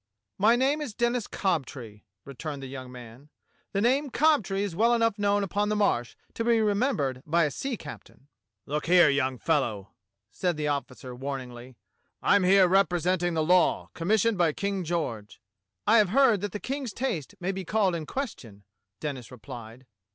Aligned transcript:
"My 0.39 0.55
name 0.55 0.81
is 0.81 0.95
Denis 0.95 1.27
Cobtree," 1.27 2.05
returned 2.25 2.63
the 2.63 2.67
young 2.67 2.91
man. 2.91 3.29
"The 3.71 3.81
name 3.81 4.09
Cobtree 4.09 4.63
is 4.63 4.75
well 4.75 4.95
enough 4.95 5.19
known 5.19 5.43
upon 5.43 5.69
the 5.69 5.75
Marsh 5.75 6.15
to 6.33 6.43
be 6.43 6.59
remembered 6.59 7.21
by 7.23 7.43
a 7.43 7.51
sea 7.51 7.77
captain." 7.77 8.27
"Look 8.65 8.87
here, 8.87 9.09
young 9.09 9.37
fellow," 9.37 9.89
said 10.31 10.57
the 10.57 10.67
officer 10.67 11.13
warningly, 11.15 11.77
"I 12.19 12.35
am 12.35 12.43
here 12.45 12.67
representing 12.67 13.35
the 13.35 13.45
law, 13.45 13.91
commissioned 13.93 14.39
by 14.39 14.53
King 14.53 14.83
George." 14.83 15.39
"I 15.85 15.99
have 15.99 16.09
heard 16.09 16.41
that 16.41 16.51
the 16.51 16.59
King's 16.59 16.93
taste 16.93 17.35
may 17.39 17.51
be 17.51 17.63
called 17.63 17.93
in 17.93 18.07
question," 18.07 18.63
Denis 18.99 19.29
replied. 19.29 19.85